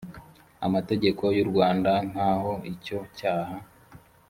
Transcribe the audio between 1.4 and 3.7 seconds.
u rwanda nk aho icyo cyaha